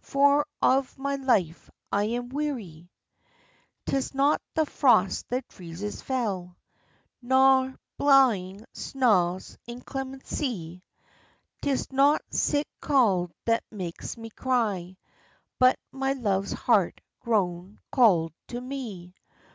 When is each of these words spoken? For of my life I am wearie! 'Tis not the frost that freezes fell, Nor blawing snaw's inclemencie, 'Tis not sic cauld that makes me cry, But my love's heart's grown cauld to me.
For 0.00 0.46
of 0.62 0.96
my 0.96 1.16
life 1.16 1.70
I 1.92 2.04
am 2.04 2.30
wearie! 2.30 2.88
'Tis 3.84 4.14
not 4.14 4.40
the 4.54 4.64
frost 4.64 5.28
that 5.28 5.52
freezes 5.52 6.00
fell, 6.00 6.56
Nor 7.20 7.76
blawing 7.98 8.64
snaw's 8.72 9.58
inclemencie, 9.68 10.80
'Tis 11.60 11.92
not 11.92 12.22
sic 12.30 12.68
cauld 12.80 13.32
that 13.44 13.64
makes 13.70 14.16
me 14.16 14.30
cry, 14.30 14.96
But 15.58 15.78
my 15.90 16.14
love's 16.14 16.52
heart's 16.52 17.02
grown 17.20 17.78
cauld 17.92 18.32
to 18.46 18.62
me. 18.62 19.14